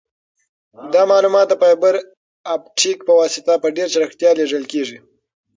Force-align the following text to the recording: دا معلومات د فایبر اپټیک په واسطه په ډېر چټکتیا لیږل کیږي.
دا 0.93 1.01
معلومات 1.11 1.47
د 1.49 1.53
فایبر 1.61 1.93
اپټیک 2.55 2.99
په 3.07 3.13
واسطه 3.19 3.53
په 3.63 3.67
ډېر 3.75 3.87
چټکتیا 3.93 4.31
لیږل 4.39 4.63
کیږي. 4.71 4.97